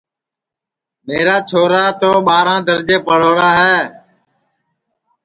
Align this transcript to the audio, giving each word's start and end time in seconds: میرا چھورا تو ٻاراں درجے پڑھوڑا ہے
میرا 1.05 1.37
چھورا 1.49 1.85
تو 1.99 2.11
ٻاراں 2.27 2.59
درجے 2.67 2.97
پڑھوڑا 3.07 3.49
ہے 3.61 3.77